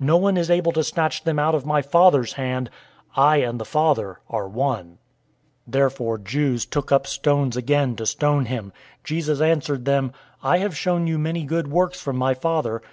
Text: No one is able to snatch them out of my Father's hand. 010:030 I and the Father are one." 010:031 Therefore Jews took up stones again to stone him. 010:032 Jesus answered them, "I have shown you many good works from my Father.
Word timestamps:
No 0.00 0.16
one 0.16 0.36
is 0.36 0.50
able 0.50 0.72
to 0.72 0.82
snatch 0.82 1.22
them 1.22 1.38
out 1.38 1.54
of 1.54 1.64
my 1.64 1.82
Father's 1.82 2.32
hand. 2.32 2.68
010:030 3.16 3.22
I 3.22 3.36
and 3.36 3.60
the 3.60 3.64
Father 3.64 4.18
are 4.28 4.48
one." 4.48 4.86
010:031 4.86 4.96
Therefore 5.68 6.18
Jews 6.18 6.66
took 6.66 6.90
up 6.90 7.06
stones 7.06 7.56
again 7.56 7.94
to 7.94 8.04
stone 8.04 8.46
him. 8.46 8.72
010:032 9.04 9.04
Jesus 9.04 9.40
answered 9.40 9.84
them, 9.84 10.12
"I 10.42 10.58
have 10.58 10.76
shown 10.76 11.06
you 11.06 11.16
many 11.16 11.44
good 11.44 11.68
works 11.70 12.00
from 12.00 12.16
my 12.16 12.34
Father. 12.34 12.82